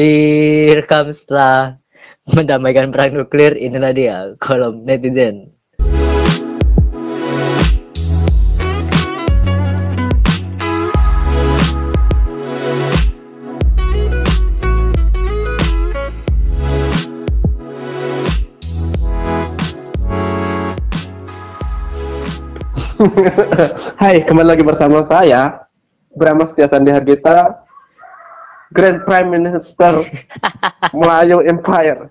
direkam 0.00 1.12
setelah 1.12 1.76
mendamaikan 2.32 2.88
perang 2.88 3.20
nuklir 3.20 3.52
inilah 3.52 3.92
dia 3.92 4.32
kolom 4.40 4.80
netizen. 4.88 5.52
Hai, 24.00 24.24
kembali 24.24 24.48
lagi 24.48 24.64
bersama 24.64 25.04
saya 25.04 25.68
Brahma 26.16 26.48
Setia 26.48 26.68
Sandi 26.68 26.88
Hargita 26.88 27.59
Grand 28.70 29.02
Prime 29.06 29.28
Minister 29.30 30.02
Melayu 30.98 31.42
Empire. 31.42 32.10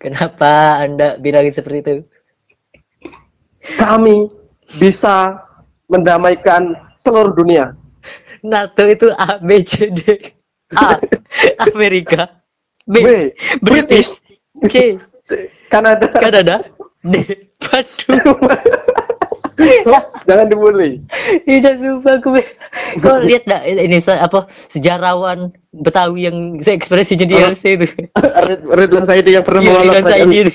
Kenapa 0.00 0.80
anda 0.82 1.20
bilang 1.20 1.46
seperti 1.52 1.78
itu? 1.84 1.94
Kami 3.76 4.26
bisa 4.80 5.44
mendamaikan 5.90 6.72
seluruh 7.04 7.36
dunia. 7.36 7.76
NATO 8.40 8.88
itu 8.88 9.12
A 9.12 9.36
B 9.38 9.60
C 9.60 9.92
D. 9.92 10.00
A 10.72 10.96
Amerika. 11.68 12.40
B, 12.88 13.04
B. 13.04 13.08
British. 13.60 14.24
C 14.66 14.96
Kanada. 15.68 16.08
Kanada. 16.16 16.56
D 17.04 17.48
Bandung 17.60 18.40
Jangan 20.28 20.46
dibully 20.48 21.00
Iya 21.44 21.76
sumpah 21.76 22.16
gue 22.18 22.42
Kau 23.04 23.18
lihat 23.22 23.44
gak 23.46 23.62
ini 23.66 23.98
apa 24.00 24.46
sejarawan 24.68 25.52
Betawi 25.70 26.26
yang 26.26 26.58
ekspresinya 26.58 27.24
di. 27.24 27.34
LC 27.38 27.78
itu 27.78 27.86
Rid- 28.48 28.66
Ridwan 28.66 29.06
Saidi 29.06 29.38
yang 29.38 29.46
pernah 29.46 29.62
mengolok 29.62 29.84
Ridwan 29.94 30.04
Saidi 30.06 30.36
itu 30.42 30.52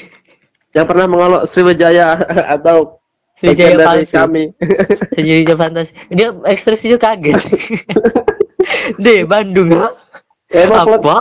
yang 0.75 0.85
pernah 0.91 1.05
mengolok 1.07 1.43
Sriwijaya 1.47 2.19
atau 2.51 2.99
Sriwijaya 3.39 3.79
dari 3.79 4.03
palsu. 4.03 4.15
kami 4.15 4.43
Sejujurnya 5.15 5.55
fantasi 5.55 5.91
Dia 6.11 6.35
ekspresinya 6.43 6.97
kaget 6.99 7.39
D 8.99 9.23
Bandung 9.23 9.71
Ya, 10.53 10.69
emang 10.69 10.85
plat, 10.85 11.01
Apa? 11.01 11.17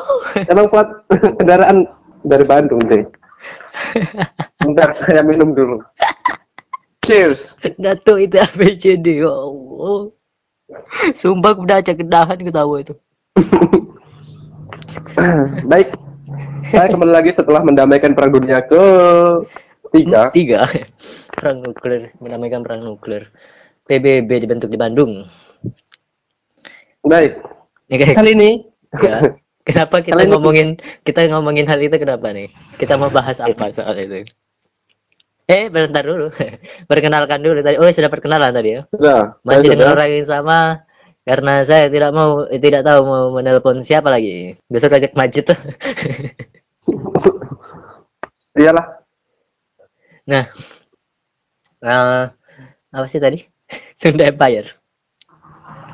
emang 0.46 0.66
plat 0.68 0.88
kendaraan 1.40 1.88
dari 2.22 2.44
Bandung 2.44 2.80
deh. 2.86 3.02
Bentar, 4.60 4.92
saya 5.00 5.24
minum 5.24 5.56
dulu. 5.56 5.80
Cheers. 7.04 7.60
NATO 7.76 8.16
itu 8.16 8.40
ABCD 8.40 9.20
ya 9.20 9.30
Allah 9.30 10.08
Sumpah 11.12 11.52
aku 11.52 11.68
udah 11.68 11.84
acak 11.84 12.00
kedahan 12.00 12.40
ketawa 12.40 12.80
itu 12.80 12.96
Baik, 15.70 15.94
saya 16.72 16.90
kembali 16.90 17.12
lagi 17.12 17.30
setelah 17.36 17.62
mendamaikan 17.62 18.16
perang 18.16 18.34
dunia 18.34 18.64
ke 18.64 18.82
tiga. 19.94 20.32
Tiga 20.32 20.66
Perang 21.36 21.62
nuklir 21.62 22.10
Menamaikan 22.18 22.64
perang 22.64 22.82
nuklir 22.82 23.28
PBB 23.86 24.48
dibentuk 24.48 24.72
di 24.72 24.80
Bandung 24.80 25.28
Baik, 27.04 27.36
Ini 27.92 27.96
kayak 28.00 28.16
kali 28.16 28.32
ini 28.32 28.50
ya. 28.96 29.36
Kenapa 29.64 30.04
kita 30.04 30.28
ngomongin 30.28 30.76
kita 31.08 31.24
ngomongin 31.32 31.64
hal 31.64 31.80
itu 31.80 31.96
kenapa 31.96 32.36
nih? 32.36 32.52
Kita 32.76 33.00
mau 33.00 33.08
bahas 33.08 33.40
apa 33.40 33.72
soal 33.72 33.96
itu? 33.96 34.28
Eh, 35.44 35.68
bentar 35.68 36.00
dulu. 36.00 36.32
Perkenalkan 36.90 37.44
dulu 37.44 37.60
tadi. 37.60 37.76
Oh, 37.76 37.88
sudah 37.92 38.08
perkenalan 38.08 38.52
tadi 38.52 38.80
ya. 38.80 38.82
sudah. 38.88 39.36
Masih 39.44 39.76
dengan 39.76 39.92
sudah. 39.92 39.96
orang 40.00 40.08
yang 40.16 40.26
sama 40.26 40.58
karena 41.24 41.64
saya 41.64 41.88
tidak 41.88 42.10
mau 42.16 42.44
eh, 42.48 42.60
tidak 42.60 42.84
tahu 42.84 43.00
mau 43.04 43.24
menelpon 43.36 43.84
siapa 43.84 44.08
lagi. 44.08 44.56
Besok 44.72 44.96
ajak 44.96 45.12
Majid 45.12 45.44
tuh. 45.52 45.58
Iyalah. 48.60 48.86
nah. 50.30 50.44
eh, 51.84 52.24
apa 52.94 53.06
sih 53.10 53.20
tadi? 53.20 53.44
Sunda 54.00 54.24
Empire. 54.30 54.70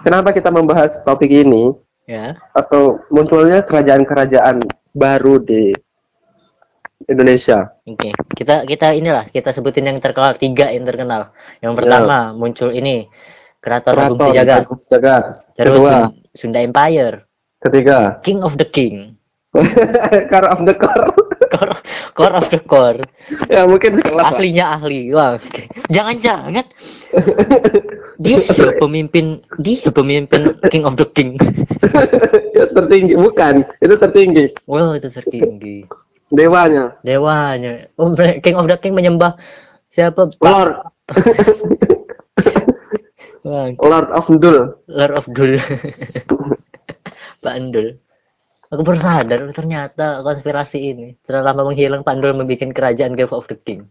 Kenapa 0.06 0.32
kita 0.32 0.48
membahas 0.48 1.02
topik 1.04 1.28
ini 1.30 1.74
Ya. 2.10 2.34
atau 2.58 2.98
munculnya 3.06 3.62
kerajaan-kerajaan 3.62 4.66
baru 4.98 5.38
di 5.38 5.70
Indonesia? 7.08 7.72
Oke. 7.88 8.12
Kita 8.36 8.68
kita 8.68 8.92
inilah 8.92 9.24
kita 9.30 9.54
sebutin 9.54 9.88
yang 9.88 9.98
terkenal 10.02 10.36
tiga 10.36 10.68
yang 10.68 10.84
terkenal. 10.84 11.32
Yang 11.64 11.72
pertama 11.80 12.36
muncul 12.36 12.74
ini 12.74 13.08
Keraton 13.60 13.96
Agung 13.96 14.20
Sejagat. 14.20 14.64
Terus 15.56 15.80
Kedua, 15.80 15.90
Sun- 15.92 16.14
Sunda 16.32 16.60
Empire. 16.60 17.24
ketiga, 17.60 18.16
King 18.24 18.40
of 18.40 18.56
the 18.56 18.64
King. 18.64 19.20
Car 20.32 20.48
of 20.48 20.64
the 20.64 20.72
Core. 20.72 21.30
core, 21.50 21.74
core 22.14 22.34
of 22.38 22.46
the 22.48 22.60
core 22.62 23.00
ya 23.52 23.66
mungkin 23.66 23.98
kelas 24.00 24.22
lah. 24.22 24.32
ahlinya 24.38 24.66
ahli 24.78 25.10
wah 25.10 25.34
jangan-jangan 25.90 26.64
dia 28.22 28.38
pemimpin 28.82 29.42
dia 29.58 29.90
pemimpin 29.90 30.54
king 30.70 30.86
of 30.86 30.94
the 30.94 31.06
king 31.10 31.34
ya, 32.54 32.64
tertinggi 32.70 33.14
bukan 33.18 33.66
itu 33.82 33.94
tertinggi 33.98 34.44
wow 34.70 34.94
itu 34.94 35.10
tertinggi 35.10 35.84
dewanya. 36.30 36.96
Dewanya. 37.02 37.84
Oh, 37.98 38.14
king 38.14 38.56
of 38.56 38.66
the 38.70 38.78
king 38.78 38.94
menyembah 38.94 39.36
siapa? 39.90 40.30
Lord 40.40 40.78
Lord 43.82 44.08
of 44.18 44.26
Dul. 44.38 44.78
Lord 44.86 45.12
of 45.14 45.26
Dul. 45.34 45.58
Pak 47.42 47.56
Andul 47.56 47.96
aku 48.70 48.86
baru 48.86 48.98
sadar 49.02 49.40
ternyata 49.50 50.22
konspirasi 50.22 50.78
ini. 50.94 51.06
Setelah 51.20 51.50
lama 51.52 51.70
menghilang 51.70 52.06
Pak 52.06 52.14
Andul 52.14 52.38
membuat 52.38 52.70
kerajaan 52.70 53.18
Game 53.18 53.34
of 53.34 53.50
the 53.50 53.58
King. 53.58 53.90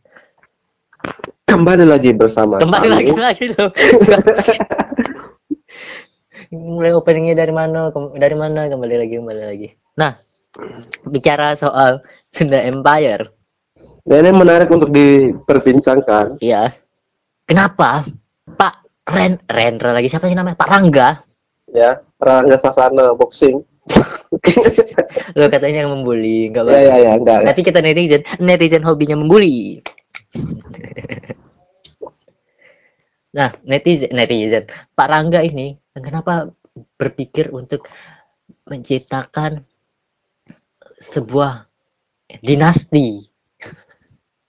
Kembali 1.48 1.84
lagi 1.88 2.12
bersama 2.16 2.60
kembali 2.60 2.88
kami. 2.88 2.96
lagi 2.96 3.12
lagi 3.16 3.46
loh. 3.56 3.72
Mulai 6.80 6.92
openingnya 6.98 7.36
dari 7.46 7.54
mana? 7.54 7.92
Dari 7.94 8.36
mana? 8.36 8.68
Kembali 8.72 8.96
lagi 8.96 9.14
kembali 9.20 9.44
lagi. 9.44 9.68
Nah 10.00 10.16
bicara 11.08 11.54
soal 11.60 12.02
Sunda 12.30 12.62
Empire. 12.62 13.30
Ya, 14.10 14.16
ini 14.26 14.32
menarik 14.34 14.70
untuk 14.74 14.90
diperbincangkan. 14.90 16.42
Ya 16.42 16.74
kenapa? 17.46 18.06
Pak 18.58 18.74
Ren 19.10 19.38
Rendra 19.50 19.94
lagi. 19.94 20.10
Siapa 20.10 20.30
sih 20.30 20.38
namanya? 20.38 20.58
Pak 20.58 20.70
Rangga. 20.70 21.10
Ya 21.70 22.02
Rangga 22.18 22.58
Sasana 22.58 23.14
boxing. 23.14 23.62
Lo 25.38 25.50
katanya 25.50 25.86
yang 25.86 25.94
membuli 25.98 26.54
enggak 26.54 26.70
ya 26.70 26.78
ya 26.78 26.96
ya 27.10 27.12
enggak 27.18 27.42
tapi 27.42 27.66
kita 27.66 27.82
netizen 27.82 28.22
netizen 28.38 28.86
hobinya 28.86 29.18
membuli 29.18 29.82
nah 33.38 33.50
netizen 33.66 34.14
netizen. 34.14 34.70
Pak 34.94 35.08
Rangga 35.10 35.42
ini 35.42 35.74
kenapa 35.98 36.54
berpikir 36.98 37.50
untuk 37.50 37.90
menciptakan 38.70 39.66
sebuah 41.02 41.69
dinasti. 42.42 43.28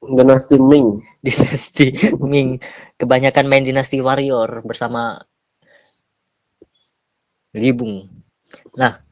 Dinasti 0.01 0.56
Ming. 0.59 1.03
Dinasti 1.27 2.17
Ming. 2.21 2.59
Kebanyakan 2.97 3.45
main 3.47 3.65
dinasti 3.65 4.01
warrior 4.01 4.65
bersama 4.65 5.21
Libung 7.51 8.21
nah 8.75 9.03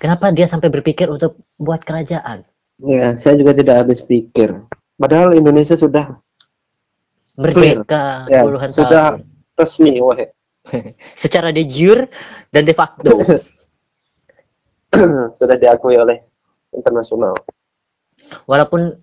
kenapa 0.00 0.32
dia 0.32 0.48
sampai 0.48 0.72
berpikir 0.72 1.08
untuk 1.12 1.36
buat 1.60 1.84
kerajaan? 1.84 2.44
Ya 2.80 3.16
saya 3.20 3.36
juga 3.36 3.52
tidak 3.52 3.84
habis 3.84 4.00
pikir. 4.00 4.56
Padahal 4.96 5.36
Indonesia 5.36 5.76
sudah 5.76 6.16
merdeka 7.36 8.28
ya 8.28 8.44
puluhan 8.44 8.70
sudah 8.72 9.16
tahun. 9.16 9.24
resmi 9.56 10.00
wah 10.00 10.16
secara 11.22 11.52
de 11.52 11.64
jure 11.64 12.08
dan 12.52 12.64
de 12.64 12.74
facto. 12.76 13.20
Sudah 15.38 15.54
diakui 15.54 15.94
oleh 15.94 16.18
internasional 16.74 17.38
walaupun 18.46 18.98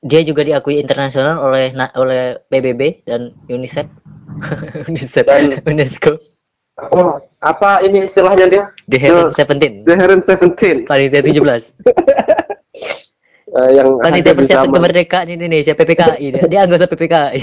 dia 0.00 0.24
juga 0.24 0.40
diakui 0.44 0.80
internasional 0.80 1.36
oleh 1.44 1.72
oleh 1.96 2.40
PBB 2.48 3.04
dan 3.04 3.36
UNICEF. 3.46 3.86
UNICEF 4.88 5.24
Dan- 5.28 5.60
UNESCO. 5.64 6.16
Oh 6.80 7.20
apa 7.44 7.84
ini 7.84 8.08
istilahnya 8.08 8.46
dia? 8.48 8.64
The 8.88 8.96
Heren 8.96 9.28
17 9.28 9.84
The 9.84 9.94
Heren 9.96 10.20
17 10.24 10.88
panitia 10.88 11.20
17 11.20 11.36
eh, 13.52 13.70
yang 13.76 14.00
panitia 14.00 14.32
persiapan 14.32 14.64
zaman- 14.64 14.76
kemerdekaan 14.80 15.28
Indonesia 15.28 15.76
PPKI 15.76 16.26
dia, 16.32 16.44
dia 16.56 16.60
anggota 16.64 16.88
PPKI 16.88 17.42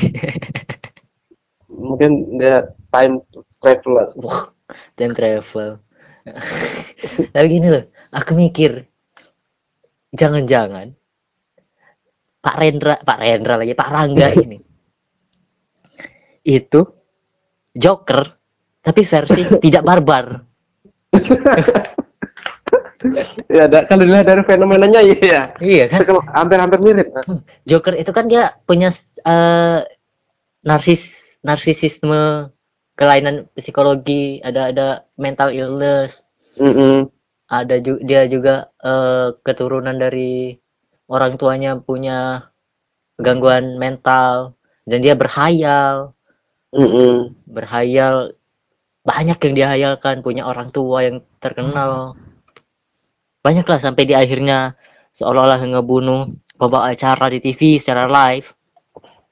mungkin 1.70 2.42
dia 2.42 2.66
time 2.90 3.22
traveler 3.62 4.10
Wah, 4.18 4.50
time 4.98 5.14
travel. 5.14 5.80
Tapi 7.32 7.48
gini 7.48 7.68
loh, 7.72 7.88
aku 8.12 8.36
mikir, 8.36 8.84
jangan-jangan 10.12 10.92
Pak 12.48 12.56
Rendra, 12.56 12.96
Pak 13.04 13.20
Rendra 13.20 13.60
lagi, 13.60 13.76
Pak 13.76 13.90
Rangga 13.92 14.32
ini, 14.48 14.58
itu 16.48 16.80
Joker, 17.76 18.24
tapi 18.80 19.04
versi 19.04 19.42
tidak 19.68 19.84
barbar. 19.84 20.26
ya 23.52 23.70
da, 23.70 23.86
kalau 23.86 24.04
dilihat 24.04 24.26
dari 24.28 24.44
fenomenanya 24.44 25.00
iya 25.04 25.52
iya. 25.60 25.84
Kan? 25.92 26.02
Sekal- 26.04 26.26
hampir-hampir 26.32 26.80
mirip. 26.82 27.08
Joker 27.68 27.94
itu 27.96 28.12
kan 28.16 28.26
dia 28.32 28.56
punya 28.64 28.90
eh, 29.24 29.80
narsis 30.64 31.36
narsisisme 31.46 32.50
kelainan 32.98 33.46
psikologi 33.54 34.42
ada 34.42 34.72
ada 34.74 34.88
mental 35.20 35.52
illness. 35.54 36.24
Mm-mm. 36.58 37.06
ada 37.48 37.78
ju- 37.80 38.02
dia 38.02 38.26
juga 38.28 38.74
eh, 38.82 39.30
keturunan 39.46 39.94
dari 39.96 40.58
orang 41.08 41.40
tuanya 41.40 41.80
punya 41.80 42.52
gangguan 43.20 43.80
mental 43.82 44.56
dan 44.88 45.00
dia 45.04 45.18
berhayal. 45.18 46.14
Mm-mm. 46.68 47.32
berhayal 47.48 48.36
banyak 49.08 49.40
yang 49.40 49.56
dihayalkan 49.56 50.20
punya 50.20 50.44
orang 50.44 50.68
tua 50.68 51.08
yang 51.08 51.24
terkenal. 51.40 52.20
Banyaklah 53.40 53.80
sampai 53.80 54.04
di 54.04 54.12
akhirnya 54.12 54.76
seolah-olah 55.16 55.64
ngebunuh 55.64 56.28
pembawa 56.60 56.92
acara 56.92 57.32
di 57.32 57.40
TV 57.40 57.80
secara 57.80 58.04
live 58.12 58.52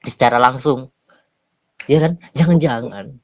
secara 0.08 0.40
langsung. 0.40 0.88
Ya 1.84 2.00
kan? 2.00 2.16
Jangan-jangan. 2.32 3.20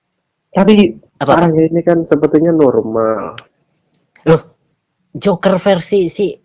Tapi 0.53 1.01
Apa? 1.17 1.33
sekarang 1.33 1.57
ini 1.57 1.81
kan 1.81 2.05
sepertinya 2.05 2.53
normal. 2.53 3.41
Loh 4.29 4.43
Joker 5.17 5.57
versi 5.57 6.13
si 6.13 6.37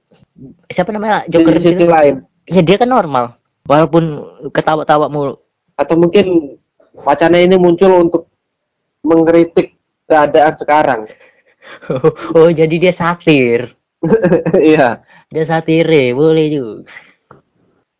siapa 0.71 0.93
namanya? 0.93 1.25
Di 1.25 1.37
Joker 1.37 1.57
sisi 1.57 1.73
versi 1.73 1.87
lain. 1.87 2.15
Ya 2.47 2.61
dia 2.63 2.77
kan 2.79 2.89
normal. 2.89 3.35
Walaupun 3.67 4.03
ketawa-tawa 4.55 5.11
mulu. 5.11 5.35
Atau 5.75 5.99
mungkin 5.99 6.57
wacana 7.03 7.37
ini 7.37 7.59
muncul 7.59 8.07
untuk 8.07 8.23
mengkritik 9.05 9.77
keadaan 10.09 10.53
sekarang. 10.57 11.01
Oh 12.31 12.47
jadi 12.47 12.71
dia 12.79 12.95
satir. 12.95 13.75
Iya. 14.55 15.03
Dia 15.27 15.43
satire 15.43 16.15
boleh 16.15 16.47
juga. 16.47 16.87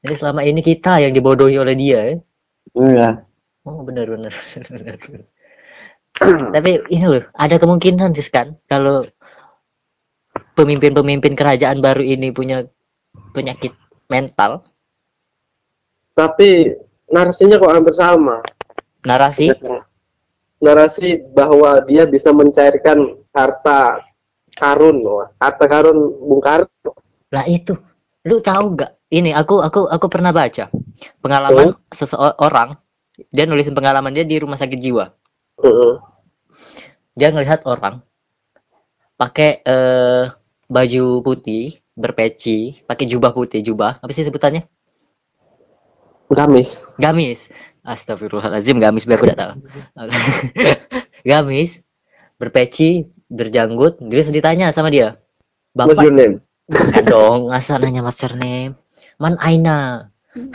Jadi 0.07 0.15
selama 0.15 0.47
ini 0.47 0.63
kita 0.63 1.03
yang 1.03 1.11
dibodohi 1.11 1.59
oleh 1.59 1.75
dia 1.75 2.15
ya 2.15 2.17
iya. 2.77 3.09
Oh 3.67 3.83
benar 3.83 4.07
benar 4.07 4.31
benar. 4.71 4.95
benar. 4.95 5.23
Tapi 6.49 6.71
ini 6.89 7.05
loh, 7.05 7.23
ada 7.37 7.55
kemungkinan 7.61 8.15
sih 8.17 8.31
kan 8.33 8.57
kalau 8.65 9.05
pemimpin-pemimpin 10.57 11.37
kerajaan 11.37 11.79
baru 11.79 12.01
ini 12.01 12.33
punya 12.33 12.65
penyakit 13.37 13.77
mental, 14.09 14.65
tapi 16.17 16.73
narasinya 17.13 17.61
kok 17.61 17.73
hampir 17.77 17.93
sama 17.93 18.41
narasi 19.05 19.53
narasi 20.57 21.21
bahwa 21.37 21.85
dia 21.85 22.09
bisa 22.09 22.33
mencairkan 22.33 23.21
harta 23.29 24.01
karun 24.57 25.05
wah. 25.05 25.29
harta 25.37 25.69
karun 25.69 26.17
Bung 26.25 26.41
Karno 26.41 26.91
lah 27.31 27.45
itu. 27.47 27.75
Lu 28.27 28.39
tahu 28.43 28.75
nggak? 28.75 28.91
Ini 29.07 29.31
aku 29.31 29.63
aku 29.63 29.87
aku 29.87 30.05
pernah 30.11 30.35
baca 30.35 30.67
pengalaman 31.23 31.71
seseorang 31.95 32.75
dia 33.31 33.47
nulisin 33.47 33.71
pengalaman 33.71 34.11
dia 34.11 34.27
di 34.27 34.35
rumah 34.35 34.59
sakit 34.59 34.79
jiwa. 34.79 35.15
Heeh. 35.63 35.93
Dia 37.15 37.31
ngelihat 37.31 37.63
orang 37.63 38.03
pakai 39.15 39.63
eh, 39.63 40.23
baju 40.67 41.23
putih 41.23 41.79
berpeci, 41.97 42.83
pakai 42.85 43.07
jubah 43.09 43.31
putih, 43.33 43.63
jubah. 43.63 43.97
Apa 44.03 44.11
sih 44.13 44.27
sebutannya? 44.27 44.67
gamis. 46.27 46.83
Gamis. 46.99 47.49
Astagfirullahaladzim 47.87 48.83
gamis 48.83 49.07
biar 49.07 49.15
aku 49.15 49.31
tidak 49.31 49.39
tahu. 49.39 49.53
Gamis 51.29 51.79
berpeci 52.35 53.07
berjanggut. 53.31 54.03
Terus 54.03 54.27
ditanya 54.35 54.75
sama 54.75 54.91
dia 54.91 55.15
what's 55.71 55.95
your 56.03 56.11
bapak 56.11 56.19
name? 56.19 56.35
Bukan 56.67 57.03
dong 57.07 57.41
asal 57.55 57.79
nanya 57.79 58.03
mas 58.03 58.19
surname 58.19 58.75
man 59.23 59.39
aina. 59.39 60.11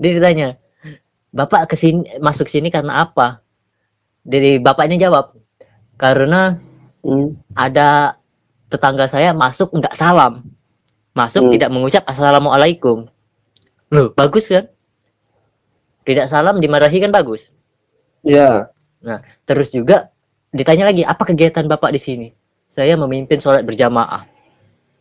Dia 0.00 0.10
ditanya 0.10 0.58
bapak 1.30 1.70
ke 1.70 1.78
sini 1.78 2.18
masuk 2.18 2.50
sini 2.50 2.74
karena 2.74 3.06
apa? 3.06 3.46
Dari 4.26 4.58
bapak 4.58 4.90
ini 4.90 4.98
jawab 4.98 5.38
karena 5.94 6.58
Hmm. 7.04 7.36
ada 7.52 8.16
tetangga 8.74 9.06
saya 9.06 9.30
masuk 9.30 9.70
nggak 9.70 9.94
salam. 9.94 10.42
Masuk 11.14 11.46
Hmm. 11.46 11.52
tidak 11.54 11.70
mengucap 11.70 12.02
assalamualaikum. 12.10 13.06
Loh. 13.94 14.10
Bagus 14.18 14.50
kan? 14.50 14.66
Tidak 16.02 16.26
salam 16.26 16.58
dimarahi 16.58 16.98
kan 16.98 17.14
bagus? 17.14 17.54
Ya 18.26 18.74
nah 19.04 19.20
terus 19.44 19.68
juga 19.68 20.08
ditanya 20.48 20.88
lagi 20.88 21.04
apa 21.04 21.22
kegiatan 21.22 21.70
bapak 21.70 21.94
di 21.94 22.00
sini? 22.02 22.28
Saya 22.66 22.98
memimpin 22.98 23.38
sholat 23.38 23.62
berjamaah. 23.62 24.26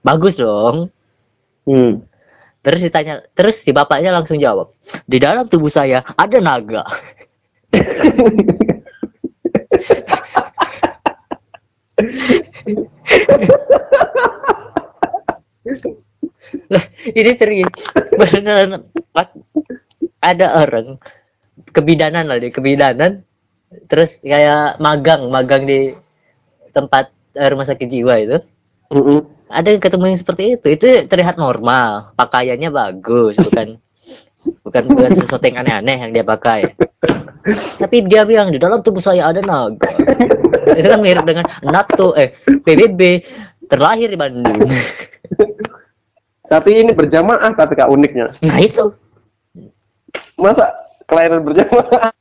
Bagus 0.05 0.37
dong. 0.37 0.93
Hmm. 1.63 2.03
terus 2.63 2.79
ditanya 2.83 3.19
terus 3.35 3.59
si 3.59 3.75
bapaknya 3.75 4.15
langsung 4.15 4.39
jawab 4.39 4.71
di 5.03 5.19
dalam 5.19 5.51
tubuh 5.51 5.67
saya 5.67 5.99
ada 6.15 6.39
naga 6.39 6.83
ini 17.19 17.31
serius. 17.35 17.75
Beneran 18.15 18.87
ada 20.23 20.47
orang 20.63 20.97
kebidanan 21.75 22.29
lah 22.29 22.39
di 22.39 22.49
kebidanan. 22.49 23.25
Terus 23.89 24.21
kayak 24.21 24.77
magang 24.77 25.27
magang 25.33 25.65
di 25.65 25.97
tempat 26.73 27.09
eh, 27.37 27.49
rumah 27.49 27.65
sakit 27.65 27.87
jiwa 27.89 28.15
itu. 28.21 28.37
Mm-mm. 28.93 29.25
ada 29.49 29.73
yang 29.73 29.81
ketemu 29.81 30.13
yang 30.13 30.19
seperti 30.21 30.43
itu. 30.57 30.67
Itu 30.69 30.85
terlihat 31.09 31.41
normal. 31.41 32.13
Pakaiannya 32.13 32.69
bagus 32.69 33.41
bukan 33.41 33.81
bukan 34.61 34.83
bukan 34.91 35.11
sesuatu 35.17 35.45
yang 35.49 35.65
aneh-aneh 35.65 35.97
yang 35.97 36.11
dia 36.13 36.25
pakai. 36.25 36.73
Tapi 37.81 38.07
dia 38.07 38.23
bilang 38.23 38.53
di 38.53 38.61
dalam 38.61 38.85
tubuh 38.85 39.01
saya 39.01 39.29
ada 39.33 39.41
naga. 39.41 39.89
Itu 40.73 40.87
kan 40.89 41.01
mirip 41.01 41.25
dengan 41.25 41.45
NATO 41.65 42.13
eh 42.13 42.33
PBB 42.45 43.01
terlahir 43.67 44.11
di 44.11 44.17
Bandung 44.19 44.69
tapi 46.47 46.83
ini 46.83 46.91
berjamaah 46.91 47.51
tapi 47.55 47.79
kak 47.79 47.91
uniknya. 47.91 48.35
Nah 48.43 48.59
itu. 48.59 48.93
Masa 50.35 50.73
kelainan 51.07 51.45
berjamaah? 51.47 52.11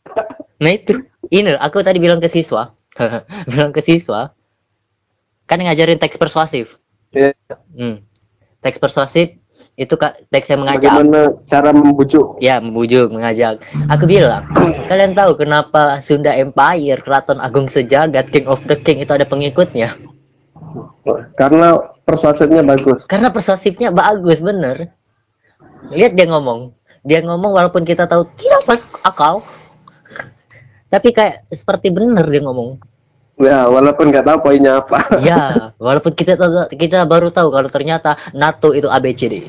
Nah 0.63 0.73
itu. 0.73 1.03
Ini 1.33 1.57
aku 1.57 1.81
tadi 1.81 1.99
bilang 1.99 2.21
ke 2.21 2.29
siswa. 2.29 2.77
Bilang 3.49 3.73
ke 3.73 3.81
siswa 3.81 4.37
kan 5.53 5.61
ngajarin 5.61 6.01
teks 6.01 6.17
persuasif. 6.17 6.81
Ya, 7.13 7.37
hmm. 7.77 8.01
teks 8.65 8.81
persuasif 8.81 9.37
itu 9.77 9.95
kak 10.01 10.25
teks 10.33 10.49
yang 10.49 10.65
mengajak. 10.65 10.89
Bagaimana 10.89 11.37
cara 11.45 11.71
membujuk? 11.77 12.41
Ya, 12.41 12.57
membujuk, 12.57 13.13
mengajak. 13.13 13.61
Aku 13.93 14.09
bilang, 14.09 14.49
kalian 14.89 15.13
tahu 15.13 15.37
kenapa 15.37 16.01
Sunda 16.01 16.33
Empire, 16.33 17.01
Keraton 17.05 17.37
Agung 17.37 17.69
Sejagat, 17.69 18.33
King 18.33 18.49
of 18.49 18.65
the 18.65 18.77
King 18.81 19.05
itu 19.05 19.13
ada 19.13 19.29
pengikutnya? 19.29 19.93
Karena 21.35 21.75
persuasifnya 22.03 22.63
bagus 22.63 23.05
Karena 23.05 23.29
persuasifnya 23.29 23.89
bagus, 23.89 24.39
bener. 24.39 24.91
Lihat 25.89 26.15
dia 26.15 26.27
ngomong. 26.27 26.71
Dia 27.03 27.19
ngomong 27.21 27.51
walaupun 27.53 27.83
kita 27.83 28.07
tahu 28.07 28.27
tidak 28.35 28.63
masuk 28.65 28.91
akal. 29.03 29.43
Tapi 30.93 31.09
kayak 31.11 31.49
seperti 31.49 31.89
bener 31.89 32.25
dia 32.25 32.43
ngomong. 32.43 32.79
ya 33.35 33.65
walaupun 33.65 34.13
nggak 34.13 34.23
tahu 34.23 34.39
poinnya 34.41 34.79
apa 34.79 35.03
Ya, 35.25 35.41
walaupun 35.83 36.13
kita 36.13 36.37
tahu- 36.37 36.69
kita 36.71 37.03
baru 37.03 37.27
tahu 37.29 37.49
kalau 37.49 37.67
ternyata 37.67 38.15
NATO 38.33 38.71
itu 38.71 38.87
ABCD. 38.87 39.49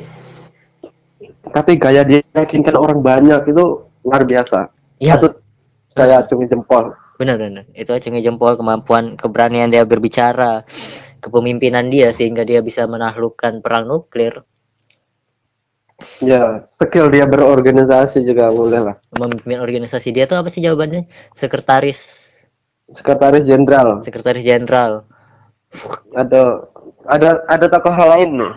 tapi 1.53 1.77
gaya 1.77 2.01
dia 2.01 2.23
meyakinkan 2.31 2.73
orang 2.73 3.03
banyak 3.03 3.43
itu 3.45 3.63
luar 4.01 4.23
biasa 4.23 4.71
Ya, 4.97 5.19
Patut 5.19 5.43
saya 5.89 6.23
acungi 6.23 6.47
jempol 6.47 6.95
benar 7.13 7.37
benar. 7.37 7.67
Itu 7.71 7.91
acungi 7.91 8.19
jempol 8.19 8.55
kemampuan 8.55 9.13
keberanian 9.13 9.67
dia 9.67 9.83
berbicara, 9.83 10.65
kepemimpinan 11.23 11.87
dia 11.87 12.11
sehingga 12.11 12.43
dia 12.43 12.59
bisa 12.59 12.83
menaklukkan 12.85 13.63
perang 13.63 13.87
nuklir. 13.87 14.43
ya 16.19 16.67
skill 16.75 17.07
dia 17.07 17.23
berorganisasi 17.23 18.27
juga 18.27 18.51
boleh 18.51 18.91
lah. 18.91 18.95
Memimpin 19.15 19.63
organisasi 19.63 20.11
dia 20.11 20.27
tuh 20.27 20.35
apa 20.35 20.51
sih 20.51 20.59
jawabannya? 20.59 21.07
Sekretaris. 21.31 21.99
Sekretaris 22.91 23.47
jenderal. 23.47 24.03
Sekretaris 24.03 24.43
jenderal. 24.43 25.07
Ada 26.11 26.67
ada 27.07 27.29
ada 27.47 27.65
tokoh 27.71 27.95
lain 27.95 28.29
nih. 28.43 28.53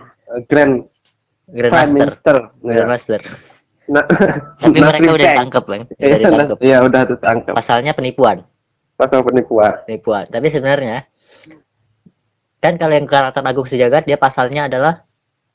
Grand 0.50 0.74
Prime 1.46 1.70
grandmaster 1.70 1.94
Minister. 1.94 2.36
Ya. 2.66 2.74
grandmaster 2.74 3.20
nah, 3.86 4.04
tapi 4.66 4.78
mereka 4.82 5.10
udah 5.14 5.26
ditangkap 5.30 5.64
kan 5.64 5.80
Iya, 5.94 6.06
udah 6.10 6.18
ditangkap 6.18 6.58
iya 6.58 6.76
udah 6.82 7.02
ditangkap 7.06 7.54
pasalnya 7.54 7.92
penipuan. 7.94 8.42
Pasal 8.96 9.20
penipuan. 9.22 9.76
Penipuan. 9.84 10.24
Tapi 10.24 10.48
sebenarnya 10.48 11.04
kan 12.58 12.74
kalau 12.76 12.94
yang 12.94 13.06
Keraton 13.06 13.44
Agung 13.44 13.64
Sejagat 13.64 14.04
dia 14.04 14.16
pasalnya 14.16 14.66
adalah 14.66 15.04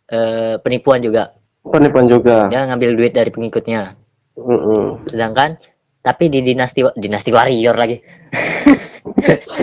eh, 0.08 0.55
penipuan 0.60 1.00
juga 1.00 1.34
penipuan 1.62 2.05
juga 2.05 2.48
dia 2.48 2.65
ngambil 2.65 2.96
duit 2.96 3.13
dari 3.13 3.29
pengikutnya 3.29 3.93
Mm-mm. 4.36 5.05
sedangkan 5.05 5.60
tapi 6.01 6.27
di 6.27 6.41
dinasti 6.41 6.81
dinasti 6.96 7.29
warrior 7.29 7.75
lagi 7.75 8.01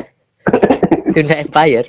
Sunda 1.09 1.35
Empire 1.37 1.89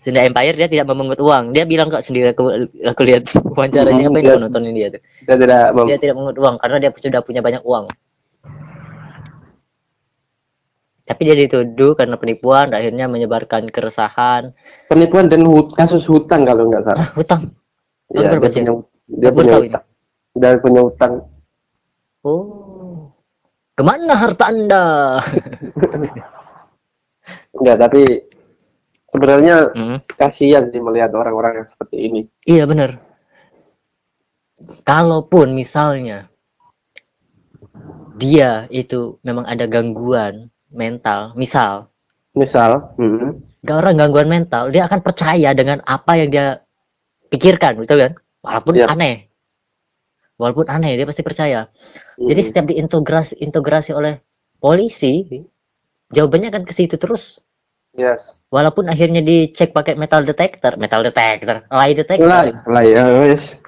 Sunda 0.00 0.22
Empire 0.22 0.54
dia 0.54 0.70
tidak 0.70 0.86
memungut 0.86 1.18
uang. 1.18 1.50
Dia 1.50 1.66
bilang 1.66 1.90
kok 1.90 1.98
sendiri 1.98 2.30
aku, 2.30 2.46
aku 2.86 3.00
lihat 3.02 3.26
wawancaranya 3.42 4.06
Hmm, 4.06 4.14
apa 4.14 4.18
dia- 4.22 4.30
yang 4.30 4.42
nontonin 4.46 4.70
dia 4.70 4.88
tuh. 4.94 5.02
Dia 5.26 5.34
tidak 5.34 5.62
Dia 5.82 5.98
tidak 5.98 6.14
memungut 6.14 6.38
uang 6.38 6.54
karena 6.62 6.76
dia 6.78 6.90
sudah 6.94 7.20
punya 7.26 7.42
banyak 7.42 7.62
uang. 7.66 7.90
Tapi 11.06 11.22
dia 11.22 11.38
dituduh 11.38 11.94
karena 11.94 12.18
penipuan, 12.18 12.74
dan 12.74 12.82
akhirnya 12.82 13.06
menyebarkan 13.06 13.70
keresahan. 13.70 14.50
penipuan 14.90 15.30
dan 15.30 15.46
hut- 15.46 15.70
kasus 15.78 16.02
hutang 16.10 16.42
kalau 16.42 16.66
nggak 16.66 16.82
salah. 16.82 16.98
Ah, 16.98 17.10
hutang. 17.14 17.42
Baru 18.10 18.18
dia 18.18 18.38
punya, 18.42 18.62
dia 19.06 19.30
punya 19.30 19.54
hutang. 19.62 19.84
Dia 20.34 20.58
punya 20.58 20.80
hutang. 20.82 21.12
Oh. 22.26 23.14
Ke 23.76 23.82
mana 23.86 24.18
harta 24.18 24.50
Anda? 24.50 24.84
Enggak, 27.56 27.76
tapi 27.86 28.02
sebenarnya 29.14 29.56
Hmm, 29.72 29.98
kasihan 30.18 30.68
sih 30.74 30.82
melihat 30.82 31.14
orang-orang 31.14 31.62
yang 31.62 31.68
seperti 31.70 31.96
ini. 32.02 32.20
Iya 32.44 32.66
bener. 32.66 32.98
Kalaupun 34.82 35.52
misalnya 35.52 36.32
dia 38.16 38.64
itu 38.72 39.20
memang 39.20 39.44
ada 39.44 39.68
gangguan 39.68 40.48
mental, 40.76 41.32
misal 41.34 41.88
Misal, 42.36 42.92
hmm, 43.00 43.32
gak 43.64 43.76
orang 43.80 43.96
gangguan 43.96 44.28
mental, 44.28 44.68
dia 44.68 44.84
akan 44.84 45.00
percaya 45.00 45.56
dengan 45.56 45.80
apa 45.88 46.20
yang 46.20 46.28
dia 46.28 46.60
pikirkan, 47.32 47.80
betul 47.80 47.98
kan? 48.04 48.12
Walaupun 48.44 48.74
Iya. 48.76 48.86
aneh, 48.92 49.16
walaupun 50.36 50.68
aneh 50.68 50.92
dia 50.94 51.08
pasti 51.08 51.24
percaya. 51.24 51.72
Jadi 52.20 52.40
hmm, 52.40 52.48
setiap 52.48 52.66
diintegrasi 52.68 53.40
integrasi 53.40 53.96
oleh 53.96 54.20
polisi, 54.60 55.24
jawabannya 56.12 56.50
kan 56.52 56.62
ke 56.68 56.72
situ 56.76 56.96
terus. 57.00 57.40
yes. 57.96 58.44
Walaupun 58.52 58.92
akhirnya 58.92 59.24
dicek 59.24 59.72
pakai 59.72 59.96
metal 59.96 60.20
detector, 60.20 60.76
metal 60.76 61.00
detector, 61.00 61.64
lie 61.72 61.96
detector, 61.96 62.28
Lah, 62.28 62.44
lah 62.68 62.84
ya, 62.84 63.04
wes. 63.24 63.64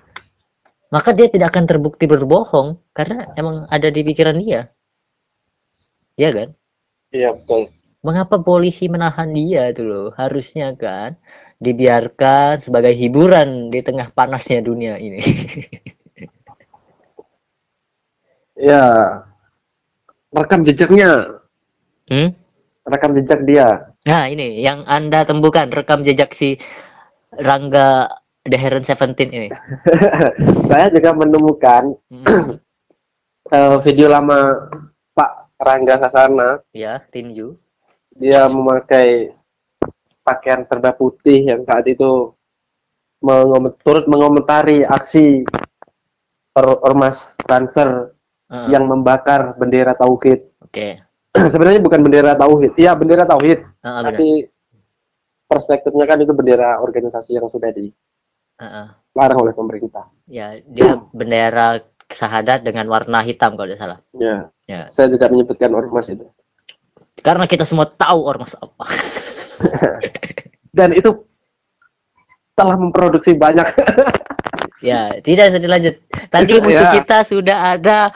maka 0.93 1.17
dia 1.17 1.33
tidak 1.33 1.57
akan 1.57 1.65
terbukti 1.65 2.05
berbohong 2.05 2.77
karena 2.93 3.33
emang 3.41 3.65
ada 3.73 3.89
di 3.89 4.05
pikiran 4.05 4.37
dia. 4.37 4.69
Ya 6.21 6.29
kan? 6.37 6.58
Iya, 7.13 7.33
betul. 7.33 7.73
Mengapa 8.05 8.39
polisi 8.39 8.87
menahan 8.87 9.33
dia 9.35 9.73
tuh 9.75 9.87
loh? 9.87 10.07
Harusnya 10.15 10.73
kan 10.77 11.19
dibiarkan 11.59 12.63
sebagai 12.63 12.95
hiburan 12.95 13.73
di 13.75 13.83
tengah 13.83 14.13
panasnya 14.15 14.63
dunia 14.63 14.97
ini. 15.01 15.21
Ya. 18.59 18.83
Rekam 20.35 20.67
jejaknya, 20.67 21.41
hmm? 22.11 22.35
rekam 22.85 23.17
jejak 23.17 23.41
dia. 23.49 23.95
Nah, 24.05 24.29
ini 24.29 24.61
yang 24.61 24.85
Anda 24.85 25.25
temukan 25.25 25.73
rekam 25.73 26.05
jejak 26.05 26.37
si 26.37 26.61
Rangga 27.33 28.11
The 28.45 28.59
Heron 28.61 28.85
Seventeen 28.85 29.31
ini. 29.33 29.49
Saya 30.69 30.93
juga 30.93 31.17
menemukan 31.17 31.97
Hmm. 32.13 32.61
eh, 33.57 33.77
video 33.89 34.13
lama 34.13 34.69
Pak 35.17 35.48
Rangga 35.59 35.99
Sasana. 35.99 36.63
ya, 36.71 37.03
tinju. 37.11 37.59
Dia 38.15 38.47
memakai 38.47 39.35
pakaian 40.23 40.63
serba 40.65 40.95
putih 40.95 41.51
yang 41.51 41.63
saat 41.63 41.87
itu 41.87 42.35
mengom- 43.19 43.75
turut 43.83 44.07
mengomentari 44.07 44.87
aksi 44.87 45.43
or- 46.55 46.81
ormas 46.83 47.35
Banser 47.43 48.15
Heeh. 48.49 48.69
yang 48.71 48.87
membakar 48.87 49.59
bendera 49.59 49.95
tauhid. 49.95 50.47
Oke. 50.63 51.03
Sebenarnya 51.53 51.83
bukan 51.83 52.01
bendera 52.01 52.33
tauhid. 52.35 52.79
Iya, 52.79 52.95
bendera 52.95 53.27
tauhid, 53.27 53.61
benar. 53.83 54.03
tapi 54.15 54.49
perspektifnya 55.49 56.05
kan 56.07 56.19
itu 56.21 56.33
bendera 56.33 56.79
organisasi 56.81 57.35
yang 57.35 57.51
sudah 57.51 57.71
Heeh. 57.75 58.87
dilarang 59.13 59.39
oleh 59.43 59.55
pemerintah. 59.55 60.07
Ya, 60.27 60.59
dia 60.65 60.99
bendera 61.11 61.83
sahadat 62.09 62.65
dengan 62.65 62.89
warna 62.89 63.21
hitam 63.21 63.55
kalau 63.55 63.69
tidak 63.69 63.81
salah. 63.81 63.99
Ya. 64.17 64.49
Ya. 64.65 64.89
Saya 64.89 65.13
tidak 65.13 65.29
menyebutkan 65.33 65.73
ormas 65.77 66.09
itu. 66.09 66.25
Karena 67.21 67.45
kita 67.45 67.67
semua 67.69 67.89
tahu 67.89 68.25
ormas 68.25 68.57
apa. 68.57 68.87
Dan 70.77 70.95
itu 70.95 71.25
telah 72.59 72.77
memproduksi 72.77 73.37
banyak. 73.37 73.67
Ya, 74.79 75.19
tidak 75.27 75.51
usah 75.51 75.63
dilanjut. 75.63 75.95
Tadi 76.31 76.63
musuh 76.63 76.87
Ya. 76.87 76.95
kita 77.03 77.27
sudah 77.27 77.75
ada 77.75 78.15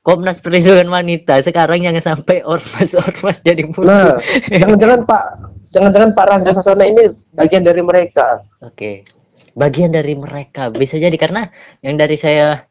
Komnas 0.00 0.40
Perlindungan 0.40 0.88
Wanita. 0.88 1.44
Sekarang 1.44 1.84
jangan 1.84 2.00
sampai 2.00 2.40
ormas-ormas 2.40 3.44
jadi 3.44 3.68
nah, 3.68 3.72
musuh. 3.76 4.16
jangan-jangan 4.48 5.04
Pak, 5.04 5.22
jangan-jangan 5.76 6.10
Pak 6.16 6.24
Rangga 6.24 6.52
Sasana 6.56 6.88
ini 6.88 7.12
bagian 7.36 7.68
dari 7.68 7.84
mereka. 7.84 8.40
Oke. 8.64 9.04
Bagian 9.52 9.92
dari 9.92 10.16
mereka 10.16 10.72
bisa 10.72 10.96
jadi 10.96 11.12
karena 11.20 11.52
yang 11.84 12.00
dari 12.00 12.16
saya 12.16 12.64